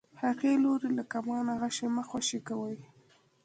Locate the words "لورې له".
0.63-1.03